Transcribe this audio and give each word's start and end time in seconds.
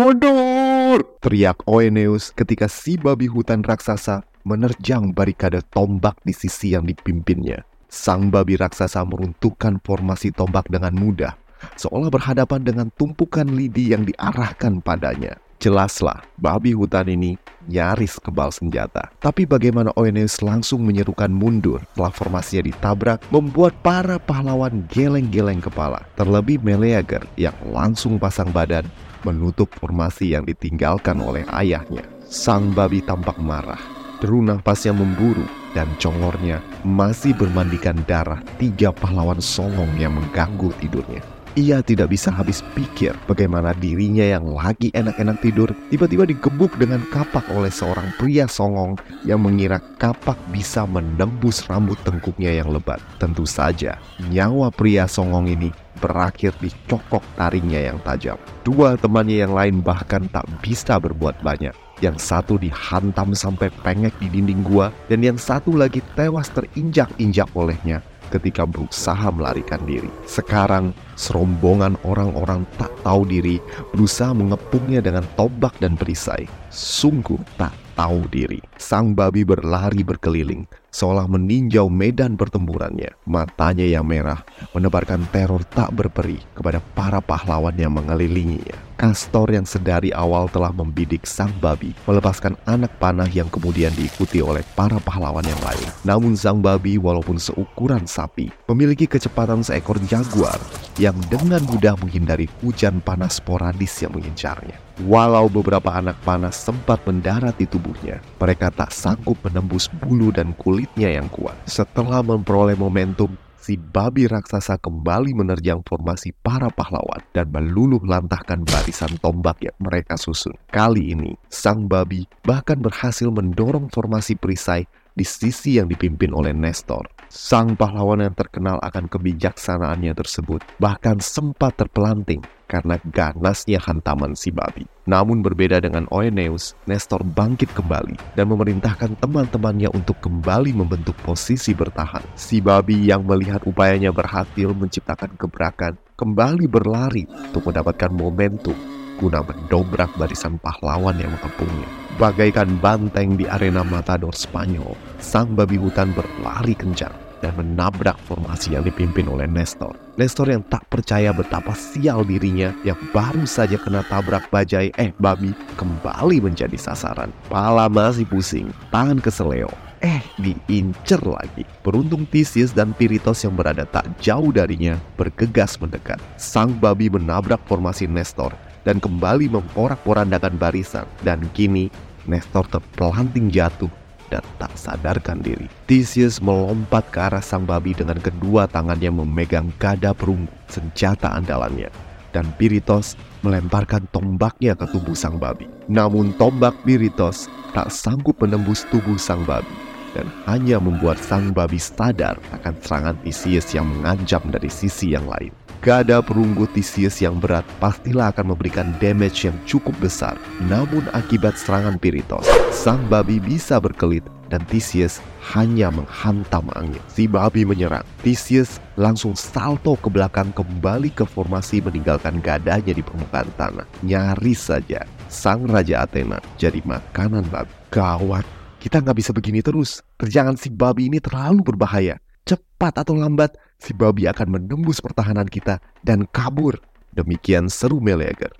Mundur! 0.00 1.04
Teriak 1.20 1.60
Oeneus 1.68 2.32
ketika 2.32 2.72
si 2.72 2.96
babi 2.96 3.28
hutan 3.28 3.60
raksasa 3.60 4.24
menerjang 4.48 5.12
barikade 5.12 5.60
tombak 5.68 6.16
di 6.24 6.32
sisi 6.32 6.72
yang 6.72 6.88
dipimpinnya. 6.88 7.68
Sang 7.92 8.32
babi 8.32 8.56
raksasa 8.56 9.04
meruntuhkan 9.04 9.76
formasi 9.84 10.32
tombak 10.32 10.72
dengan 10.72 10.96
mudah, 10.96 11.36
seolah 11.76 12.08
berhadapan 12.08 12.64
dengan 12.64 12.88
tumpukan 12.96 13.44
lidi 13.44 13.92
yang 13.92 14.08
diarahkan 14.08 14.80
padanya. 14.80 15.36
Jelaslah, 15.60 16.24
babi 16.40 16.72
hutan 16.72 17.04
ini 17.04 17.36
nyaris 17.68 18.16
kebal 18.24 18.48
senjata. 18.56 19.12
Tapi 19.20 19.44
bagaimana 19.44 19.92
Oeneus 20.00 20.40
langsung 20.40 20.80
menyerukan 20.80 21.28
mundur 21.28 21.84
setelah 21.92 22.08
formasinya 22.08 22.72
ditabrak, 22.72 23.20
membuat 23.28 23.76
para 23.84 24.16
pahlawan 24.16 24.80
geleng-geleng 24.88 25.60
kepala. 25.60 26.08
Terlebih 26.16 26.56
Meleager 26.64 27.20
yang 27.36 27.52
langsung 27.68 28.16
pasang 28.16 28.48
badan 28.48 28.88
menutup 29.24 29.72
formasi 29.76 30.36
yang 30.36 30.44
ditinggalkan 30.44 31.18
oleh 31.20 31.44
ayahnya. 31.50 32.04
Sang 32.30 32.70
babi 32.70 33.02
tampak 33.02 33.40
marah. 33.42 33.80
Deru 34.20 34.44
nafasnya 34.44 34.92
memburu 34.92 35.42
dan 35.72 35.88
congornya 35.96 36.60
masih 36.84 37.32
bermandikan 37.32 37.96
darah 38.04 38.44
tiga 38.60 38.92
pahlawan 38.92 39.40
songong 39.40 39.90
yang 39.96 40.12
mengganggu 40.12 40.70
tidurnya. 40.78 41.39
Ia 41.58 41.82
tidak 41.82 42.14
bisa 42.14 42.30
habis 42.30 42.62
pikir 42.78 43.10
bagaimana 43.26 43.74
dirinya 43.74 44.22
yang 44.22 44.54
lagi 44.54 44.94
enak-enak 44.94 45.42
tidur 45.42 45.74
tiba-tiba 45.90 46.22
digebuk 46.22 46.78
dengan 46.78 47.02
kapak 47.10 47.42
oleh 47.50 47.74
seorang 47.74 48.06
pria 48.22 48.46
songong 48.46 48.94
yang 49.26 49.42
mengira 49.42 49.82
kapak 49.98 50.38
bisa 50.54 50.86
menembus 50.86 51.66
rambut 51.66 51.98
tengkuknya 52.06 52.54
yang 52.54 52.70
lebat. 52.70 53.02
Tentu 53.18 53.50
saja, 53.50 53.98
nyawa 54.30 54.70
pria 54.70 55.10
songong 55.10 55.50
ini 55.50 55.74
berakhir 55.98 56.54
di 56.62 56.70
cokok 56.86 57.34
taringnya 57.34 57.90
yang 57.90 57.98
tajam. 58.06 58.38
Dua 58.62 58.94
temannya 58.94 59.42
yang 59.42 59.50
lain 59.50 59.82
bahkan 59.82 60.30
tak 60.30 60.46
bisa 60.62 61.02
berbuat 61.02 61.42
banyak. 61.42 61.74
Yang 61.98 62.30
satu 62.30 62.62
dihantam 62.62 63.34
sampai 63.34 63.74
pengek 63.82 64.14
di 64.22 64.30
dinding 64.30 64.62
gua 64.62 64.94
dan 65.10 65.18
yang 65.18 65.36
satu 65.36 65.74
lagi 65.74 65.98
tewas 66.14 66.46
terinjak-injak 66.54 67.50
olehnya 67.58 68.06
ketika 68.30 68.62
berusaha 68.64 69.28
melarikan 69.34 69.82
diri. 69.84 70.08
Sekarang, 70.24 70.94
serombongan 71.18 71.98
orang-orang 72.06 72.64
tak 72.78 72.94
tahu 73.02 73.26
diri 73.26 73.58
berusaha 73.90 74.30
mengepungnya 74.32 75.02
dengan 75.02 75.26
tombak 75.34 75.74
dan 75.82 75.98
perisai. 75.98 76.46
Sungguh 76.70 77.42
tak 77.58 77.74
tahu 77.98 78.24
diri. 78.32 78.64
Sang 78.80 79.12
babi 79.12 79.44
berlari 79.44 80.00
berkeliling, 80.00 80.64
seolah 80.88 81.28
meninjau 81.28 81.92
medan 81.92 82.38
pertempurannya. 82.40 83.12
Matanya 83.28 83.84
yang 83.84 84.08
merah 84.08 84.40
menebarkan 84.72 85.28
teror 85.28 85.60
tak 85.68 85.92
berperi 85.92 86.40
kepada 86.56 86.80
para 86.96 87.20
pahlawan 87.20 87.76
yang 87.76 87.92
mengelilinginya. 87.92 88.89
Kastor 89.00 89.48
yang 89.48 89.64
sedari 89.64 90.12
awal 90.12 90.44
telah 90.52 90.76
membidik 90.76 91.24
sang 91.24 91.48
babi, 91.56 91.96
melepaskan 92.04 92.52
anak 92.68 92.92
panah 93.00 93.24
yang 93.32 93.48
kemudian 93.48 93.88
diikuti 93.96 94.44
oleh 94.44 94.60
para 94.76 95.00
pahlawan 95.00 95.40
yang 95.40 95.56
lain. 95.64 95.88
Namun 96.04 96.36
sang 96.36 96.60
babi 96.60 97.00
walaupun 97.00 97.40
seukuran 97.40 98.04
sapi, 98.04 98.52
memiliki 98.68 99.08
kecepatan 99.08 99.64
seekor 99.64 99.96
jaguar 100.04 100.60
yang 101.00 101.16
dengan 101.32 101.64
mudah 101.64 101.96
menghindari 101.96 102.44
hujan 102.60 103.00
panas 103.00 103.40
sporadis 103.40 104.04
yang 104.04 104.12
mengincarnya. 104.12 104.76
Walau 105.08 105.48
beberapa 105.48 105.96
anak 105.96 106.20
panas 106.20 106.60
sempat 106.60 107.00
mendarat 107.08 107.56
di 107.56 107.64
tubuhnya, 107.64 108.20
mereka 108.36 108.68
tak 108.68 108.92
sanggup 108.92 109.40
menembus 109.48 109.88
bulu 109.88 110.28
dan 110.28 110.52
kulitnya 110.60 111.08
yang 111.08 111.32
kuat. 111.32 111.56
Setelah 111.64 112.20
memperoleh 112.20 112.76
momentum, 112.76 113.32
si 113.60 113.76
babi 113.76 114.24
raksasa 114.24 114.80
kembali 114.80 115.36
menerjang 115.36 115.84
formasi 115.84 116.32
para 116.40 116.72
pahlawan 116.72 117.20
dan 117.36 117.52
meluluh 117.52 118.00
lantahkan 118.00 118.64
barisan 118.64 119.12
tombak 119.20 119.60
yang 119.60 119.76
mereka 119.78 120.16
susun. 120.16 120.56
Kali 120.72 121.12
ini, 121.12 121.36
sang 121.52 121.84
babi 121.84 122.24
bahkan 122.48 122.80
berhasil 122.80 123.28
mendorong 123.28 123.92
formasi 123.92 124.34
perisai 124.34 124.88
di 125.12 125.22
sisi 125.28 125.76
yang 125.76 125.86
dipimpin 125.92 126.32
oleh 126.32 126.56
Nestor. 126.56 127.04
Sang 127.30 127.78
pahlawan 127.78 128.26
yang 128.26 128.34
terkenal 128.34 128.82
akan 128.82 129.06
kebijaksanaannya 129.06 130.18
tersebut 130.18 130.66
bahkan 130.82 131.22
sempat 131.22 131.78
terpelanting 131.78 132.42
karena 132.66 132.98
ganasnya 133.14 133.78
hantaman 133.78 134.34
si 134.34 134.50
babi. 134.50 134.82
Namun 135.06 135.38
berbeda 135.38 135.78
dengan 135.78 136.10
Oeneus, 136.10 136.74
Nestor 136.90 137.22
bangkit 137.22 137.70
kembali 137.70 138.18
dan 138.34 138.50
memerintahkan 138.50 139.14
teman-temannya 139.22 139.94
untuk 139.94 140.18
kembali 140.18 140.74
membentuk 140.74 141.14
posisi 141.22 141.70
bertahan. 141.70 142.26
Si 142.34 142.58
babi 142.58 142.98
yang 142.98 143.22
melihat 143.22 143.62
upayanya 143.62 144.10
berhasil 144.10 144.74
menciptakan 144.74 145.38
gebrakan 145.38 145.94
kembali 146.18 146.66
berlari 146.66 147.30
untuk 147.30 147.70
mendapatkan 147.70 148.10
momentum 148.10 148.99
guna 149.20 149.44
mendobrak 149.44 150.08
barisan 150.16 150.56
pahlawan 150.64 151.20
yang 151.20 151.28
mengepungnya. 151.36 151.88
Bagaikan 152.16 152.80
banteng 152.80 153.36
di 153.36 153.44
arena 153.44 153.84
Matador 153.84 154.32
Spanyol, 154.32 154.96
sang 155.20 155.52
babi 155.52 155.76
hutan 155.76 156.16
berlari 156.16 156.72
kencang 156.72 157.12
dan 157.40 157.56
menabrak 157.56 158.16
formasi 158.28 158.76
yang 158.76 158.84
dipimpin 158.84 159.28
oleh 159.28 159.48
Nestor. 159.48 159.96
Nestor 160.20 160.52
yang 160.52 160.64
tak 160.68 160.84
percaya 160.92 161.32
betapa 161.32 161.72
sial 161.72 162.24
dirinya 162.24 162.72
yang 162.84 162.96
baru 163.12 163.48
saja 163.48 163.80
kena 163.80 164.04
tabrak 164.08 164.48
bajai 164.52 164.92
eh 165.00 165.10
babi 165.16 165.56
kembali 165.80 166.44
menjadi 166.44 166.76
sasaran. 166.76 167.32
Pala 167.48 167.88
masih 167.88 168.28
pusing, 168.28 168.68
tangan 168.92 169.16
keseleo, 169.16 169.72
eh 170.04 170.20
diincer 170.36 171.24
lagi. 171.24 171.64
Beruntung 171.80 172.28
Theseus 172.28 172.76
dan 172.76 172.92
Piritos 172.92 173.40
yang 173.40 173.56
berada 173.56 173.88
tak 173.88 174.04
jauh 174.20 174.52
darinya 174.52 175.00
bergegas 175.16 175.80
mendekat. 175.80 176.20
Sang 176.36 176.76
babi 176.76 177.08
menabrak 177.08 177.64
formasi 177.64 178.04
Nestor 178.04 178.52
dan 178.84 178.98
kembali 178.98 179.50
memporak-porandakan 179.52 180.56
barisan. 180.56 181.06
Dan 181.24 181.44
kini 181.52 181.92
Nestor 182.28 182.68
terpelanting 182.68 183.48
jatuh 183.48 183.90
dan 184.30 184.44
tak 184.62 184.70
sadarkan 184.78 185.42
diri. 185.42 185.66
Theseus 185.90 186.38
melompat 186.38 187.08
ke 187.10 187.18
arah 187.18 187.42
sang 187.42 187.66
babi 187.66 187.96
dengan 187.96 188.20
kedua 188.22 188.70
tangannya 188.70 189.10
memegang 189.10 189.74
gada 189.82 190.14
perunggu, 190.14 190.52
senjata 190.70 191.34
andalannya. 191.34 191.90
Dan 192.30 192.46
Piritos 192.54 193.18
melemparkan 193.42 194.06
tombaknya 194.14 194.78
ke 194.78 194.86
tubuh 194.86 195.18
sang 195.18 195.42
babi. 195.42 195.66
Namun 195.90 196.30
tombak 196.38 196.78
Piritos 196.86 197.50
tak 197.74 197.90
sanggup 197.90 198.38
menembus 198.38 198.86
tubuh 198.86 199.18
sang 199.18 199.42
babi 199.42 199.90
dan 200.14 200.26
hanya 200.46 200.82
membuat 200.82 201.18
sang 201.22 201.54
babi 201.54 201.78
sadar 201.78 202.38
akan 202.54 202.74
serangan 202.82 203.16
Theseus 203.22 203.70
yang 203.74 203.86
mengancam 203.86 204.42
dari 204.50 204.70
sisi 204.70 205.14
yang 205.14 205.26
lain. 205.26 205.54
Gada 205.80 206.20
perunggu 206.20 206.68
Theseus 206.76 207.24
yang 207.24 207.40
berat 207.40 207.64
pastilah 207.80 208.36
akan 208.36 208.52
memberikan 208.52 208.92
damage 209.00 209.48
yang 209.48 209.56
cukup 209.64 209.96
besar. 209.96 210.36
Namun 210.68 211.08
akibat 211.16 211.56
serangan 211.56 211.96
Piritos, 211.96 212.44
sang 212.68 213.00
babi 213.08 213.40
bisa 213.40 213.80
berkelit 213.80 214.20
dan 214.52 214.60
Theseus 214.68 215.24
hanya 215.56 215.88
menghantam 215.88 216.68
angin. 216.76 217.00
Si 217.08 217.24
babi 217.24 217.64
menyerang. 217.64 218.04
Theseus 218.20 218.76
langsung 219.00 219.32
salto 219.32 219.96
ke 219.96 220.12
belakang 220.12 220.52
kembali 220.52 221.16
ke 221.16 221.24
formasi 221.24 221.80
meninggalkan 221.80 222.44
gadanya 222.44 222.92
di 222.92 223.00
permukaan 223.00 223.48
tanah. 223.56 223.88
Nyaris 224.04 224.60
saja 224.60 225.08
sang 225.32 225.64
Raja 225.64 226.04
Athena 226.04 226.44
jadi 226.60 226.84
makanan 226.84 227.48
babi. 227.48 227.72
Gawat, 227.88 228.44
kita 228.84 229.00
nggak 229.00 229.16
bisa 229.16 229.32
begini 229.32 229.64
terus. 229.64 230.04
Terjangan 230.20 230.60
si 230.60 230.68
babi 230.68 231.08
ini 231.08 231.24
terlalu 231.24 231.64
berbahaya. 231.64 232.20
Cepat 232.50 233.06
atau 233.06 233.14
lambat, 233.14 233.54
si 233.78 233.94
babi 233.94 234.26
akan 234.26 234.58
menembus 234.58 234.98
pertahanan 234.98 235.46
kita 235.46 235.78
dan 236.02 236.26
kabur. 236.34 236.74
Demikian 237.14 237.70
seru 237.70 238.02
Meleager. 238.02 238.50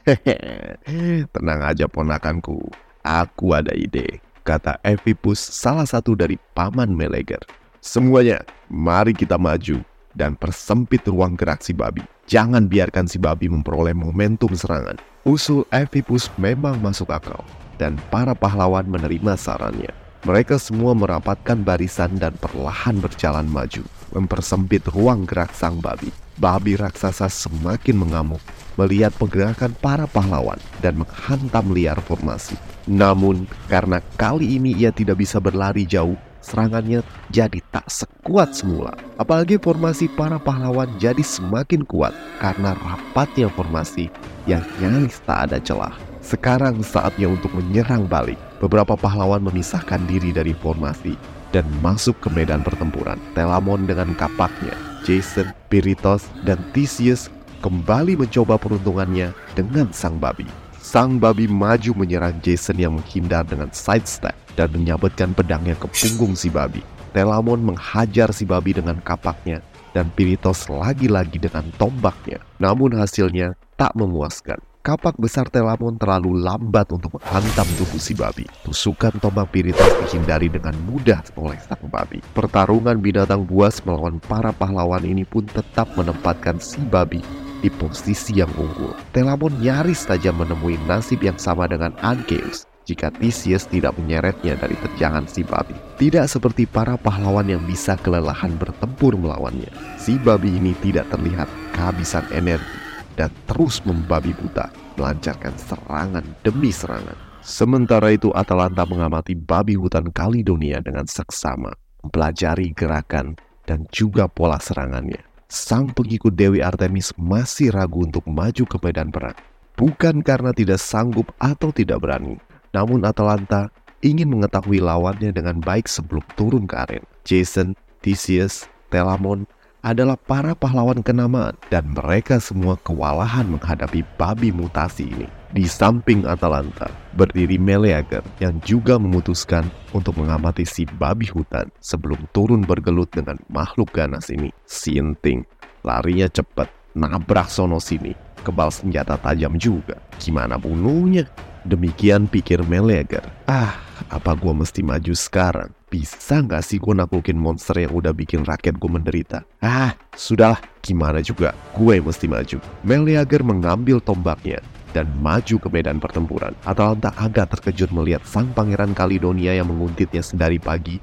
Tenang 1.34 1.60
aja 1.66 1.90
ponakanku. 1.90 2.70
Aku 3.02 3.50
ada 3.50 3.74
ide, 3.74 4.22
kata 4.46 4.78
Evipus 4.86 5.42
salah 5.42 5.82
satu 5.90 6.14
dari 6.14 6.38
paman 6.54 6.94
Meleager. 6.94 7.42
Semuanya, 7.82 8.46
mari 8.70 9.10
kita 9.10 9.34
maju 9.34 9.82
dan 10.14 10.38
persempit 10.38 11.02
ruang 11.10 11.34
gerak 11.34 11.58
si 11.58 11.74
babi. 11.74 12.06
Jangan 12.30 12.70
biarkan 12.70 13.10
si 13.10 13.18
babi 13.18 13.50
memperoleh 13.50 13.90
momentum 13.98 14.54
serangan. 14.54 15.02
Usul 15.26 15.66
Evipus 15.74 16.30
memang 16.38 16.78
masuk 16.78 17.10
akal, 17.10 17.42
dan 17.74 17.98
para 18.14 18.38
pahlawan 18.38 18.86
menerima 18.86 19.34
sarannya. 19.34 19.90
Mereka 20.20 20.60
semua 20.60 20.92
merapatkan 20.92 21.64
barisan 21.64 22.20
dan 22.20 22.36
perlahan 22.36 23.00
berjalan 23.00 23.48
maju, 23.48 23.80
mempersempit 24.12 24.84
ruang 24.92 25.24
gerak 25.24 25.48
sang 25.56 25.80
babi. 25.80 26.12
Babi 26.36 26.76
raksasa 26.76 27.32
semakin 27.32 27.96
mengamuk 27.96 28.40
melihat 28.76 29.16
pergerakan 29.16 29.72
para 29.80 30.04
pahlawan 30.04 30.60
dan 30.84 31.00
menghantam 31.00 31.72
liar 31.72 31.96
formasi. 32.04 32.56
Namun, 32.84 33.48
karena 33.72 34.04
kali 34.20 34.60
ini 34.60 34.76
ia 34.76 34.92
tidak 34.92 35.24
bisa 35.24 35.40
berlari 35.40 35.88
jauh, 35.88 36.16
serangannya 36.44 37.00
jadi 37.32 37.60
tak 37.72 37.88
sekuat 37.88 38.52
semula. 38.52 38.92
Apalagi 39.16 39.56
formasi 39.56 40.08
para 40.12 40.36
pahlawan 40.36 40.88
jadi 41.00 41.24
semakin 41.24 41.80
kuat 41.88 42.12
karena 42.44 42.76
rapatnya 42.76 43.48
formasi 43.52 44.12
yang 44.44 44.64
nyaris 44.80 45.16
tak 45.24 45.48
ada 45.48 45.56
celah. 45.60 46.09
Sekarang 46.20 46.84
saatnya 46.84 47.32
untuk 47.32 47.50
menyerang 47.56 48.04
balik. 48.04 48.36
Beberapa 48.60 48.92
pahlawan 48.94 49.40
memisahkan 49.40 50.04
diri 50.04 50.36
dari 50.36 50.52
formasi 50.52 51.16
dan 51.50 51.66
masuk 51.80 52.16
ke 52.20 52.28
medan 52.30 52.60
pertempuran. 52.60 53.18
Telamon 53.32 53.88
dengan 53.88 54.12
kapaknya, 54.14 54.76
Jason, 55.02 55.50
Piritos, 55.72 56.28
dan 56.44 56.60
Theseus 56.76 57.32
kembali 57.64 58.20
mencoba 58.20 58.60
peruntungannya 58.60 59.32
dengan 59.56 59.88
sang 59.96 60.20
babi. 60.20 60.46
Sang 60.80 61.20
babi 61.20 61.44
maju 61.44 61.92
menyerang 61.92 62.40
Jason 62.40 62.80
yang 62.80 62.96
menghindar 62.96 63.44
dengan 63.44 63.68
sidestep 63.72 64.32
dan 64.56 64.68
menyabetkan 64.72 65.36
pedangnya 65.36 65.76
ke 65.76 65.88
punggung 65.88 66.32
si 66.36 66.48
babi. 66.48 66.80
Telamon 67.10 67.60
menghajar 67.74 68.30
si 68.30 68.46
babi 68.46 68.76
dengan 68.76 69.02
kapaknya 69.02 69.60
dan 69.92 70.08
Piritos 70.14 70.70
lagi-lagi 70.70 71.42
dengan 71.42 71.66
tombaknya. 71.74 72.38
Namun 72.62 72.94
hasilnya 72.94 73.58
tak 73.74 73.92
memuaskan. 73.98 74.69
Kapak 74.80 75.20
besar 75.20 75.44
Telamon 75.52 76.00
terlalu 76.00 76.40
lambat 76.40 76.88
untuk 76.96 77.20
menghantam 77.20 77.68
tubuh 77.76 78.00
si 78.00 78.16
babi. 78.16 78.48
Tusukan 78.64 79.12
tombak 79.20 79.52
Piritos 79.52 79.92
dihindari 80.08 80.48
dengan 80.48 80.72
mudah 80.88 81.20
oleh 81.36 81.60
sang 81.60 81.84
babi. 81.92 82.24
Pertarungan 82.32 82.96
binatang 82.96 83.44
buas 83.44 83.84
melawan 83.84 84.16
para 84.24 84.56
pahlawan 84.56 85.04
ini 85.04 85.28
pun 85.28 85.44
tetap 85.44 85.84
menempatkan 86.00 86.56
si 86.64 86.80
babi 86.80 87.20
di 87.60 87.68
posisi 87.68 88.40
yang 88.40 88.48
unggul. 88.56 88.96
Telamon 89.12 89.52
nyaris 89.60 90.08
saja 90.08 90.32
menemui 90.32 90.80
nasib 90.88 91.20
yang 91.20 91.36
sama 91.36 91.68
dengan 91.68 91.92
Ankeus 92.00 92.64
jika 92.88 93.12
Theseus 93.12 93.68
tidak 93.68 94.00
menyeretnya 94.00 94.56
dari 94.56 94.80
terjangan 94.80 95.28
si 95.28 95.44
babi. 95.44 95.76
Tidak 96.00 96.24
seperti 96.24 96.64
para 96.64 96.96
pahlawan 96.96 97.52
yang 97.52 97.60
bisa 97.68 98.00
kelelahan 98.00 98.56
bertempur 98.56 99.12
melawannya. 99.12 99.68
Si 100.00 100.16
babi 100.16 100.56
ini 100.56 100.72
tidak 100.80 101.12
terlihat 101.12 101.52
kehabisan 101.76 102.24
energi 102.32 102.79
dan 103.20 103.28
terus 103.44 103.84
membabi 103.84 104.32
buta, 104.32 104.72
melancarkan 104.96 105.52
serangan 105.60 106.24
demi 106.40 106.72
serangan. 106.72 107.16
Sementara 107.44 108.08
itu 108.16 108.32
Atalanta 108.32 108.88
mengamati 108.88 109.36
babi 109.36 109.76
hutan 109.76 110.08
Kalidonia 110.08 110.80
dengan 110.80 111.04
seksama, 111.04 111.76
mempelajari 112.00 112.72
gerakan 112.72 113.36
dan 113.68 113.84
juga 113.92 114.24
pola 114.24 114.56
serangannya 114.56 115.28
sang 115.50 115.90
pengikut 115.90 116.30
Dewi 116.30 116.62
Artemis 116.62 117.10
masih 117.18 117.74
ragu 117.74 118.06
untuk 118.06 118.22
maju 118.30 118.62
ke 118.62 118.76
medan 118.78 119.10
perang. 119.10 119.34
Bukan 119.74 120.22
karena 120.22 120.54
tidak 120.54 120.78
sanggup 120.78 121.26
atau 121.42 121.74
tidak 121.74 121.98
berani, 121.98 122.38
namun 122.70 123.02
Atalanta 123.02 123.68
ingin 124.00 124.30
mengetahui 124.30 124.78
lawannya 124.78 125.34
dengan 125.34 125.58
baik 125.58 125.90
sebelum 125.90 126.22
turun 126.38 126.64
ke 126.70 126.78
aren. 126.78 127.04
Jason, 127.26 127.74
Theseus, 127.98 128.70
Telamon, 128.94 129.44
adalah 129.80 130.16
para 130.16 130.52
pahlawan 130.52 131.00
kenamaan 131.00 131.56
dan 131.72 131.88
mereka 131.92 132.36
semua 132.40 132.76
kewalahan 132.84 133.48
menghadapi 133.48 134.04
babi 134.20 134.52
mutasi 134.52 135.08
ini. 135.08 135.28
Di 135.50 135.66
samping 135.66 136.22
Atalanta, 136.30 136.86
berdiri 137.18 137.58
Meleager 137.58 138.22
yang 138.38 138.54
juga 138.62 139.02
memutuskan 139.02 139.66
untuk 139.90 140.14
mengamati 140.14 140.62
si 140.62 140.86
babi 140.86 141.26
hutan 141.26 141.66
sebelum 141.82 142.22
turun 142.30 142.62
bergelut 142.62 143.10
dengan 143.10 143.34
makhluk 143.50 143.90
ganas 143.90 144.30
ini. 144.30 144.54
Sinting, 144.62 145.42
larinya 145.82 146.30
cepat, 146.30 146.70
nabrak 146.94 147.50
sono 147.50 147.82
sini, 147.82 148.14
kebal 148.46 148.70
senjata 148.70 149.18
tajam 149.18 149.58
juga. 149.58 149.98
Gimana 150.22 150.54
bunuhnya? 150.54 151.26
Demikian 151.68 152.24
pikir 152.24 152.64
Meleager. 152.64 153.20
Ah, 153.44 153.76
apa 154.08 154.32
gue 154.32 154.54
mesti 154.54 154.80
maju 154.80 155.12
sekarang? 155.12 155.68
Bisa 155.92 156.40
nggak 156.40 156.64
sih 156.64 156.80
gue 156.80 156.94
naklukin 156.96 157.36
monster 157.36 157.76
yang 157.76 157.92
udah 157.92 158.16
bikin 158.16 158.48
rakyat 158.48 158.80
gue 158.80 158.90
menderita? 158.90 159.44
Ah, 159.60 159.92
sudahlah, 160.16 160.62
gimana 160.80 161.20
juga, 161.20 161.52
gue 161.76 162.00
mesti 162.00 162.24
maju. 162.24 162.56
Meleager 162.80 163.44
mengambil 163.44 164.00
tombaknya 164.00 164.64
dan 164.96 165.04
maju 165.20 165.60
ke 165.60 165.68
medan 165.68 166.00
pertempuran. 166.00 166.56
Atalanta 166.64 167.12
agak 167.20 167.52
terkejut 167.58 167.92
melihat 167.92 168.24
sang 168.24 168.48
pangeran 168.56 168.96
Kalidonia 168.96 169.52
yang 169.52 169.68
menguntitnya 169.68 170.24
sedari 170.24 170.56
pagi 170.56 170.96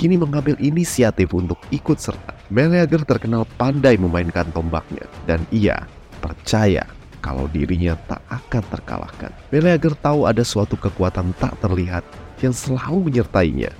kini 0.00 0.16
mengambil 0.16 0.56
inisiatif 0.56 1.28
untuk 1.36 1.60
ikut 1.68 2.00
serta. 2.00 2.32
Meleager 2.48 3.04
terkenal 3.04 3.44
pandai 3.60 4.00
memainkan 4.00 4.48
tombaknya 4.56 5.04
dan 5.28 5.44
ia 5.52 5.84
percaya 6.24 6.88
kalau 7.20 7.46
dirinya 7.52 7.94
tak 8.08 8.24
akan 8.26 8.64
terkalahkan. 8.72 9.32
Meleager 9.52 9.94
tahu 10.00 10.26
ada 10.26 10.42
suatu 10.42 10.74
kekuatan 10.74 11.36
tak 11.36 11.54
terlihat 11.60 12.02
yang 12.40 12.56
selalu 12.56 13.12
menyertainya 13.12 13.70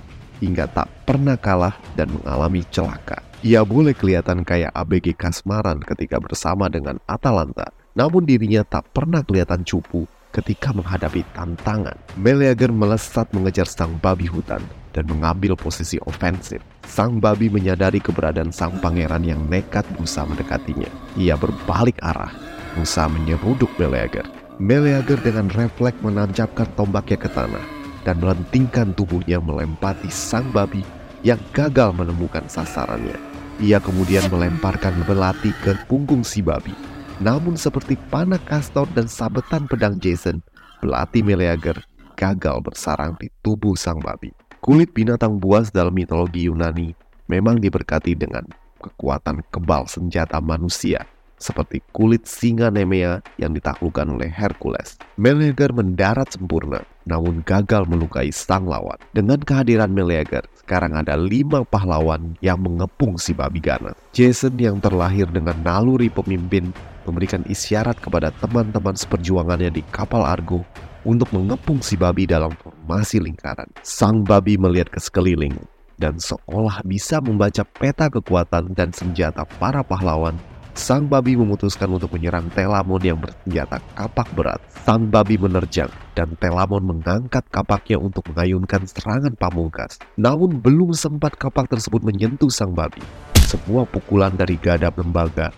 hingga 0.41 0.69
tak 0.69 0.89
pernah 1.05 1.37
kalah 1.37 1.77
dan 1.97 2.09
mengalami 2.09 2.65
celaka. 2.73 3.21
Ia 3.41 3.65
boleh 3.65 3.97
kelihatan 3.97 4.45
kayak 4.45 4.73
ABG 4.73 5.17
Kasmaran 5.17 5.81
ketika 5.81 6.21
bersama 6.21 6.69
dengan 6.69 7.01
Atalanta, 7.09 7.73
namun 7.97 8.25
dirinya 8.25 8.61
tak 8.61 8.85
pernah 8.93 9.25
kelihatan 9.25 9.65
cupu 9.65 10.05
ketika 10.31 10.71
menghadapi 10.71 11.25
tantangan. 11.33 11.97
Meleager 12.15 12.69
melesat 12.69 13.27
mengejar 13.33 13.65
sang 13.65 13.97
babi 13.97 14.29
hutan 14.29 14.61
dan 14.93 15.09
mengambil 15.09 15.57
posisi 15.57 15.97
ofensif. 16.05 16.61
Sang 16.85 17.17
babi 17.17 17.49
menyadari 17.49 17.97
keberadaan 17.97 18.53
sang 18.53 18.77
pangeran 18.79 19.23
yang 19.25 19.41
nekat 19.49 19.83
berusaha 19.95 20.27
mendekatinya. 20.27 20.87
Ia 21.17 21.35
berbalik 21.35 21.97
arah 22.03 22.31
Musa 22.79 23.07
menyeruduk 23.11 23.67
Meleager. 23.75 24.23
Meleager 24.61 25.19
dengan 25.19 25.51
refleks 25.51 25.99
menancapkan 25.99 26.69
tombaknya 26.79 27.17
ke 27.19 27.29
tanah 27.33 27.65
dan 28.07 28.21
melentingkan 28.21 28.93
tubuhnya 28.95 29.41
melempati 29.41 30.07
sang 30.07 30.47
babi 30.55 30.85
yang 31.25 31.41
gagal 31.51 31.91
menemukan 31.91 32.45
sasarannya. 32.47 33.17
Ia 33.61 33.77
kemudian 33.83 34.25
melemparkan 34.31 34.95
belati 35.05 35.53
ke 35.61 35.75
punggung 35.85 36.25
si 36.25 36.39
babi. 36.41 36.73
Namun 37.21 37.53
seperti 37.53 37.93
panah 38.09 38.41
kastor 38.41 38.89
dan 38.97 39.05
sabetan 39.05 39.69
pedang 39.69 40.01
Jason, 40.01 40.41
belati 40.81 41.21
Meleager 41.21 41.77
gagal 42.17 42.61
bersarang 42.65 43.13
di 43.17 43.29
tubuh 43.45 43.77
sang 43.77 44.01
babi. 44.01 44.33
Kulit 44.61 44.93
binatang 44.93 45.41
buas 45.41 45.73
dalam 45.73 45.93
mitologi 45.93 46.45
Yunani 46.45 46.93
memang 47.25 47.57
diberkati 47.57 48.13
dengan 48.13 48.45
kekuatan 48.81 49.45
kebal 49.49 49.89
senjata 49.89 50.37
manusia 50.41 51.05
seperti 51.41 51.81
kulit 51.91 52.29
singa 52.29 52.69
Nemea 52.69 53.19
yang 53.41 53.51
ditaklukkan 53.57 54.05
oleh 54.05 54.29
Hercules. 54.29 55.01
Meleager 55.17 55.73
mendarat 55.73 56.29
sempurna, 56.37 56.85
namun 57.09 57.41
gagal 57.41 57.89
melukai 57.89 58.29
sang 58.29 58.69
lawan. 58.69 58.95
Dengan 59.11 59.41
kehadiran 59.41 59.89
Meleager, 59.89 60.45
sekarang 60.61 60.93
ada 60.93 61.17
lima 61.17 61.65
pahlawan 61.65 62.37
yang 62.39 62.61
mengepung 62.61 63.17
si 63.17 63.33
babi 63.33 63.59
ganas. 63.59 63.97
Jason 64.13 64.55
yang 64.61 64.77
terlahir 64.77 65.25
dengan 65.27 65.57
naluri 65.65 66.07
pemimpin 66.07 66.69
memberikan 67.09 67.41
isyarat 67.49 67.97
kepada 67.97 68.29
teman-teman 68.37 68.93
seperjuangannya 68.93 69.73
di 69.73 69.81
kapal 69.89 70.21
Argo 70.21 70.61
untuk 71.01 71.33
mengepung 71.33 71.81
si 71.81 71.97
babi 71.97 72.29
dalam 72.29 72.53
formasi 72.61 73.17
lingkaran. 73.17 73.67
Sang 73.81 74.21
babi 74.21 74.53
melihat 74.61 74.93
ke 74.93 75.01
sekeliling 75.01 75.57
dan 76.01 76.17
seolah 76.17 76.81
bisa 76.81 77.21
membaca 77.21 77.61
peta 77.61 78.09
kekuatan 78.09 78.73
dan 78.73 78.89
senjata 78.89 79.45
para 79.61 79.85
pahlawan 79.85 80.33
Sang 80.71 81.11
babi 81.11 81.35
memutuskan 81.35 81.91
untuk 81.91 82.15
menyerang 82.15 82.47
Telamon 82.55 83.03
yang 83.03 83.19
bersenjata 83.19 83.83
kapak 83.91 84.31
berat. 84.31 84.63
Sang 84.87 85.11
babi 85.11 85.35
menerjang 85.35 85.91
dan 86.15 86.39
Telamon 86.39 86.87
mengangkat 86.87 87.43
kapaknya 87.51 87.99
untuk 87.99 88.23
mengayunkan 88.31 88.87
serangan 88.87 89.35
pamungkas. 89.35 89.99
Namun 90.15 90.63
belum 90.63 90.95
sempat 90.95 91.35
kapak 91.35 91.67
tersebut 91.67 91.99
menyentuh 92.07 92.47
sang 92.47 92.71
babi. 92.71 93.03
Semua 93.43 93.83
pukulan 93.83 94.31
dari 94.31 94.55
gadap 94.55 94.95
lembaga 94.95 95.51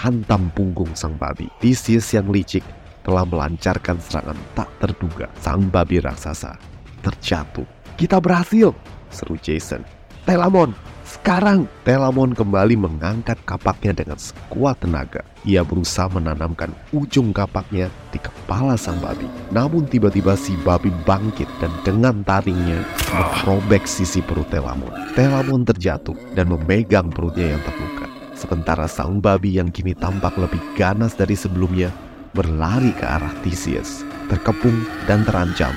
hantam 0.00 0.48
punggung 0.56 0.92
sang 0.96 1.16
babi. 1.20 1.48
Theseus 1.60 2.08
yang 2.16 2.28
licik 2.32 2.64
telah 3.04 3.28
melancarkan 3.28 4.00
serangan 4.00 4.36
tak 4.56 4.72
terduga. 4.80 5.28
Sang 5.40 5.68
babi 5.68 6.00
raksasa 6.00 6.56
terjatuh. 7.04 7.68
Kita 7.96 8.20
berhasil, 8.20 8.74
seru 9.08 9.36
Jason. 9.40 9.84
Telamon, 10.26 10.74
sekarang, 11.16 11.64
Telamon 11.82 12.36
kembali 12.36 12.76
mengangkat 12.76 13.40
kapaknya 13.48 13.96
dengan 13.96 14.20
sekuat 14.20 14.84
tenaga. 14.84 15.24
Ia 15.48 15.64
berusaha 15.64 16.12
menanamkan 16.12 16.70
ujung 16.92 17.32
kapaknya 17.32 17.88
di 18.12 18.20
kepala 18.20 18.76
sang 18.76 19.00
babi. 19.00 19.24
Namun 19.50 19.88
tiba-tiba 19.88 20.36
si 20.36 20.52
babi 20.60 20.92
bangkit 21.08 21.48
dan 21.58 21.72
dengan 21.82 22.20
taringnya 22.22 22.84
merobek 23.10 23.88
sisi 23.88 24.20
perut 24.20 24.46
Telamon. 24.52 24.92
Telamon 25.16 25.64
terjatuh 25.64 26.14
dan 26.36 26.52
memegang 26.52 27.08
perutnya 27.08 27.56
yang 27.56 27.62
terluka. 27.64 28.06
Sementara 28.36 28.84
sang 28.84 29.18
babi 29.18 29.56
yang 29.56 29.72
kini 29.72 29.96
tampak 29.96 30.36
lebih 30.36 30.60
ganas 30.76 31.16
dari 31.16 31.34
sebelumnya 31.34 31.88
berlari 32.36 32.92
ke 32.92 33.02
arah 33.08 33.32
Theseus, 33.40 34.04
terkepung 34.28 34.84
dan 35.08 35.24
terancam 35.24 35.72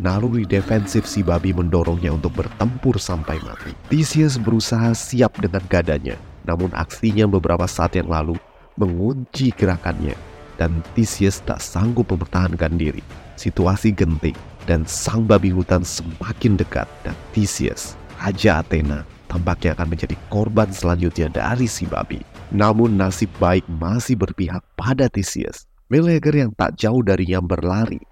naluri 0.00 0.48
defensif 0.48 1.04
si 1.04 1.20
babi 1.20 1.52
mendorongnya 1.52 2.16
untuk 2.16 2.32
bertempur 2.32 2.96
sampai 2.96 3.36
mati. 3.44 3.76
Theseus 3.92 4.40
berusaha 4.40 4.96
siap 4.96 5.36
dengan 5.38 5.60
gadanya, 5.68 6.16
namun 6.48 6.72
aksinya 6.72 7.28
beberapa 7.28 7.68
saat 7.68 7.94
yang 8.00 8.08
lalu 8.08 8.40
mengunci 8.80 9.52
gerakannya 9.52 10.16
dan 10.56 10.80
Theseus 10.96 11.44
tak 11.44 11.60
sanggup 11.60 12.08
mempertahankan 12.08 12.80
diri. 12.80 13.04
Situasi 13.36 13.92
genting 13.92 14.36
dan 14.64 14.84
sang 14.88 15.24
babi 15.24 15.52
hutan 15.52 15.84
semakin 15.84 16.56
dekat 16.56 16.88
dan 17.04 17.16
Theseus, 17.32 17.96
Raja 18.20 18.60
Athena, 18.60 19.04
tampaknya 19.28 19.76
akan 19.76 19.96
menjadi 19.96 20.16
korban 20.28 20.68
selanjutnya 20.68 21.32
dari 21.32 21.64
si 21.64 21.88
babi. 21.88 22.20
Namun 22.52 23.00
nasib 23.00 23.32
baik 23.40 23.64
masih 23.68 24.20
berpihak 24.20 24.60
pada 24.76 25.08
Theseus. 25.08 25.64
Meleager 25.88 26.36
yang 26.36 26.52
tak 26.54 26.76
jauh 26.78 27.02
darinya 27.02 27.42
berlari 27.42 28.09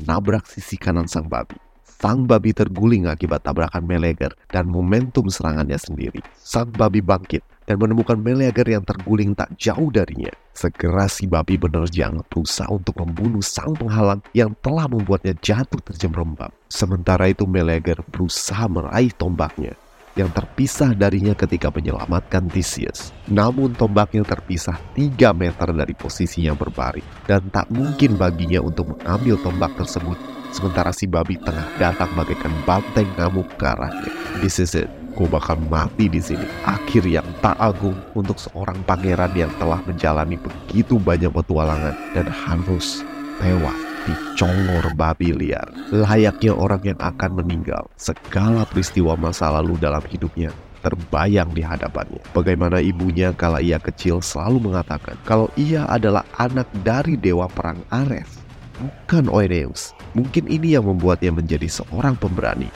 menabrak 0.00 0.48
sisi 0.48 0.80
kanan 0.80 1.04
sang 1.04 1.28
babi. 1.28 1.56
Sang 2.00 2.24
babi 2.24 2.56
terguling 2.56 3.04
akibat 3.04 3.44
tabrakan 3.44 3.84
Meleger 3.84 4.32
dan 4.48 4.72
momentum 4.72 5.28
serangannya 5.28 5.76
sendiri. 5.76 6.24
Sang 6.40 6.72
babi 6.72 7.04
bangkit 7.04 7.44
dan 7.68 7.76
menemukan 7.76 8.16
Meleager 8.16 8.64
yang 8.64 8.80
terguling 8.88 9.36
tak 9.36 9.52
jauh 9.60 9.92
darinya. 9.92 10.32
Segera 10.56 11.12
si 11.12 11.28
babi 11.28 11.60
menerjang 11.60 12.24
berusaha 12.32 12.72
untuk 12.72 12.96
membunuh 13.04 13.44
sang 13.44 13.76
penghalang 13.76 14.24
yang 14.32 14.56
telah 14.64 14.88
membuatnya 14.88 15.36
jatuh 15.44 15.78
terjun 15.84 16.16
rembab. 16.16 16.48
Sementara 16.72 17.28
itu 17.28 17.44
Meleager 17.44 18.00
berusaha 18.08 18.64
meraih 18.64 19.12
tombaknya 19.12 19.76
yang 20.20 20.30
terpisah 20.30 20.92
darinya 20.92 21.32
ketika 21.32 21.72
menyelamatkan 21.72 22.46
Theseus. 22.52 23.16
Namun 23.26 23.72
tombaknya 23.72 24.20
terpisah 24.22 24.76
3 24.92 25.32
meter 25.32 25.72
dari 25.72 25.96
posisinya 25.96 26.52
berbaring 26.52 27.24
dan 27.24 27.48
tak 27.48 27.72
mungkin 27.72 28.20
baginya 28.20 28.60
untuk 28.60 28.92
mengambil 28.92 29.40
tombak 29.40 29.72
tersebut 29.80 30.20
sementara 30.52 30.92
si 30.92 31.08
babi 31.08 31.40
tengah 31.40 31.64
datang 31.80 32.10
bagaikan 32.12 32.52
banteng 32.68 33.08
ngamuk 33.16 33.48
ke 33.56 33.64
arahnya. 33.64 34.12
This 34.44 34.60
is 34.60 34.76
it. 34.76 34.90
Gue 35.18 35.26
bakal 35.26 35.58
mati 35.66 36.06
di 36.06 36.22
sini. 36.22 36.46
Akhir 36.62 37.02
yang 37.02 37.26
tak 37.42 37.58
agung 37.58 37.98
untuk 38.14 38.38
seorang 38.38 38.78
pangeran 38.86 39.34
yang 39.34 39.50
telah 39.58 39.82
menjalani 39.82 40.38
begitu 40.38 41.02
banyak 41.02 41.34
petualangan 41.34 41.96
dan 42.14 42.30
harus 42.30 43.02
tewas 43.42 43.89
dicongor 44.08 44.94
babi 44.96 45.34
liar. 45.34 45.68
Layaknya 45.92 46.56
orang 46.56 46.82
yang 46.84 47.00
akan 47.00 47.42
meninggal, 47.42 47.88
segala 47.98 48.64
peristiwa 48.64 49.18
masa 49.18 49.52
lalu 49.52 49.76
dalam 49.76 50.02
hidupnya 50.08 50.54
terbayang 50.80 51.52
di 51.52 51.60
hadapannya. 51.60 52.24
Bagaimana 52.32 52.80
ibunya 52.80 53.36
kala 53.36 53.60
ia 53.60 53.76
kecil 53.76 54.24
selalu 54.24 54.72
mengatakan 54.72 55.16
kalau 55.28 55.52
ia 55.56 55.84
adalah 55.86 56.24
anak 56.40 56.66
dari 56.80 57.20
dewa 57.20 57.46
perang 57.52 57.80
Ares, 57.92 58.40
bukan 58.80 59.28
Oeneus. 59.28 59.92
Mungkin 60.16 60.50
ini 60.50 60.74
yang 60.74 60.88
membuatnya 60.88 61.30
menjadi 61.30 61.68
seorang 61.68 62.16
pemberani, 62.16 62.66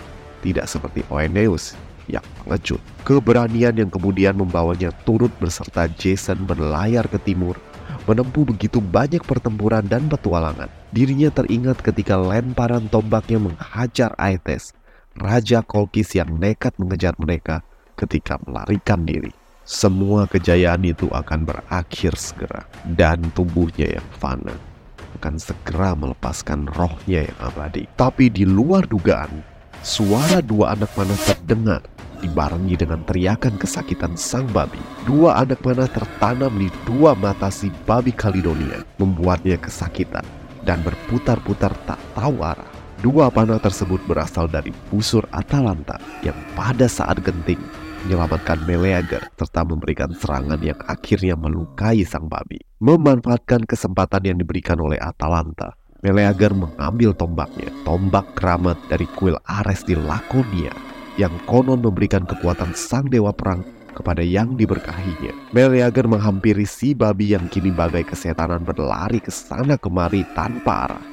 tidak 0.44 0.68
seperti 0.68 1.02
Oeneus 1.10 1.74
yang 2.06 2.22
pengecut. 2.44 2.80
Keberanian 3.08 3.74
yang 3.74 3.90
kemudian 3.90 4.36
membawanya 4.36 4.92
turut 5.08 5.32
berserta 5.40 5.88
Jason 5.96 6.44
berlayar 6.44 7.08
ke 7.08 7.16
timur, 7.24 7.56
menempuh 8.04 8.44
begitu 8.48 8.80
banyak 8.80 9.24
pertempuran 9.24 9.84
dan 9.88 10.08
petualangan. 10.08 10.68
Dirinya 10.92 11.32
teringat 11.32 11.80
ketika 11.80 12.16
lemparan 12.20 12.88
tombaknya 12.88 13.40
menghajar 13.40 14.12
Aetes, 14.20 14.76
Raja 15.16 15.64
Kolkis 15.64 16.12
yang 16.12 16.36
nekat 16.36 16.76
mengejar 16.76 17.16
mereka 17.16 17.64
ketika 17.96 18.36
melarikan 18.44 19.06
diri. 19.06 19.32
Semua 19.64 20.28
kejayaan 20.28 20.84
itu 20.84 21.08
akan 21.08 21.48
berakhir 21.48 22.12
segera 22.20 22.68
dan 22.84 23.32
tubuhnya 23.32 23.96
yang 23.96 24.08
fana 24.20 24.52
akan 25.16 25.40
segera 25.40 25.96
melepaskan 25.96 26.68
rohnya 26.76 27.24
yang 27.24 27.38
abadi. 27.40 27.88
Tapi 27.96 28.28
di 28.28 28.44
luar 28.44 28.84
dugaan, 28.84 29.40
suara 29.80 30.44
dua 30.44 30.76
anak 30.76 30.92
panah 30.92 31.16
terdengar 31.24 31.80
dibarengi 32.24 32.80
dengan 32.80 33.04
teriakan 33.04 33.60
kesakitan 33.60 34.16
sang 34.16 34.48
babi. 34.48 34.80
Dua 35.04 35.36
anak 35.36 35.60
panah 35.60 35.86
tertanam 35.92 36.56
di 36.56 36.72
dua 36.88 37.12
mata 37.12 37.52
si 37.52 37.68
babi 37.84 38.16
Kalidonia, 38.16 38.80
membuatnya 38.96 39.60
kesakitan 39.60 40.24
dan 40.64 40.80
berputar-putar 40.80 41.76
tak 41.84 42.00
tahu 42.16 42.40
arah. 42.40 42.72
Dua 43.04 43.28
panah 43.28 43.60
tersebut 43.60 44.00
berasal 44.08 44.48
dari 44.48 44.72
busur 44.88 45.28
Atalanta 45.28 46.00
yang 46.24 46.36
pada 46.56 46.88
saat 46.88 47.20
genting 47.20 47.60
menyelamatkan 48.04 48.60
Meleager 48.68 49.24
serta 49.36 49.64
memberikan 49.64 50.12
serangan 50.12 50.60
yang 50.60 50.76
akhirnya 50.84 51.36
melukai 51.36 52.04
sang 52.04 52.28
babi. 52.28 52.60
Memanfaatkan 52.84 53.64
kesempatan 53.64 54.28
yang 54.28 54.36
diberikan 54.36 54.76
oleh 54.76 55.00
Atalanta, 55.00 55.72
Meleager 56.04 56.52
mengambil 56.52 57.16
tombaknya, 57.16 57.72
tombak 57.88 58.28
keramat 58.36 58.76
dari 58.92 59.08
kuil 59.16 59.40
Ares 59.48 59.88
di 59.88 59.96
Lakonia, 59.96 60.72
yang 61.20 61.34
konon 61.46 61.82
memberikan 61.82 62.26
kekuatan 62.26 62.74
sang 62.74 63.06
dewa 63.06 63.30
perang 63.30 63.62
kepada 63.94 64.20
yang 64.20 64.58
diberkahinya. 64.58 65.54
Meleager 65.54 66.10
menghampiri 66.10 66.66
si 66.66 66.92
babi 66.92 67.32
yang 67.32 67.46
kini 67.46 67.70
bagai 67.70 68.10
kesetanan 68.10 68.66
berlari 68.66 69.22
ke 69.22 69.30
sana 69.30 69.78
kemari 69.78 70.26
tanpa 70.34 70.90
arah. 70.90 71.04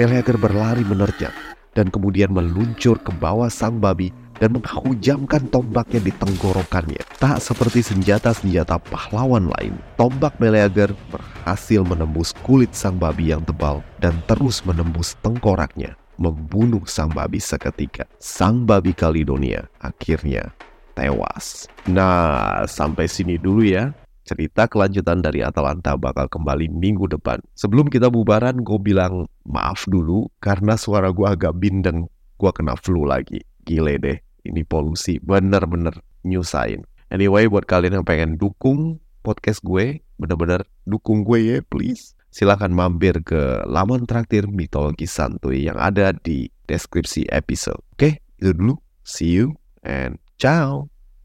Meleager 0.00 0.40
berlari 0.40 0.84
menerjang 0.84 1.32
dan 1.76 1.92
kemudian 1.92 2.32
meluncur 2.32 2.96
ke 2.96 3.12
bawah 3.12 3.52
sang 3.52 3.76
babi 3.76 4.08
dan 4.40 4.52
menghujamkan 4.56 5.48
tombaknya 5.48 6.00
di 6.00 6.12
tenggorokannya. 6.12 7.00
Tak 7.20 7.40
seperti 7.40 7.80
senjata-senjata 7.80 8.80
pahlawan 8.92 9.48
lain, 9.48 9.76
tombak 9.96 10.36
Meleager 10.36 10.92
berhasil 11.12 11.80
menembus 11.84 12.36
kulit 12.44 12.72
sang 12.76 13.00
babi 13.00 13.32
yang 13.32 13.44
tebal 13.44 13.80
dan 14.00 14.16
terus 14.28 14.60
menembus 14.64 15.16
tengkoraknya, 15.24 15.96
membunuh 16.16 16.84
sang 16.84 17.12
babi 17.12 17.40
seketika. 17.40 18.04
Sang 18.20 18.64
babi 18.68 18.92
Kalidonia 18.92 19.68
akhirnya 19.80 20.52
tewas. 20.96 21.68
Nah, 21.88 22.64
sampai 22.64 23.06
sini 23.06 23.36
dulu 23.36 23.64
ya. 23.64 23.92
Cerita 24.26 24.66
kelanjutan 24.66 25.22
dari 25.22 25.46
Atalanta 25.46 25.94
bakal 25.94 26.26
kembali 26.26 26.66
minggu 26.66 27.06
depan. 27.06 27.38
Sebelum 27.54 27.86
kita 27.86 28.10
bubaran, 28.10 28.58
gue 28.58 28.78
bilang 28.82 29.30
maaf 29.46 29.86
dulu 29.86 30.26
karena 30.42 30.74
suara 30.74 31.14
gue 31.14 31.30
agak 31.30 31.54
bindeng. 31.62 32.10
Gue 32.34 32.50
kena 32.50 32.74
flu 32.74 33.06
lagi. 33.06 33.38
Gile 33.62 34.02
deh 34.02 34.18
ini 34.46 34.62
polusi 34.62 35.18
bener-bener 35.18 35.94
nyusahin. 36.22 36.86
Anyway, 37.10 37.46
buat 37.46 37.66
kalian 37.66 38.02
yang 38.02 38.06
pengen 38.06 38.34
dukung 38.38 38.98
podcast 39.22 39.62
gue, 39.62 40.02
bener-bener 40.18 40.66
dukung 40.86 41.22
gue 41.26 41.38
ya, 41.38 41.56
please. 41.66 42.15
Silahkan 42.36 42.68
mampir 42.68 43.24
ke 43.24 43.64
laman 43.64 44.04
traktir 44.04 44.44
mitologi 44.44 45.08
santuy 45.08 45.72
yang 45.72 45.80
ada 45.80 46.12
di 46.12 46.52
deskripsi 46.68 47.32
episode. 47.32 47.80
Oke, 47.96 48.20
itu 48.36 48.52
dulu. 48.52 48.76
See 49.08 49.40
you 49.40 49.56
and 49.80 50.20
ciao. 50.36 50.92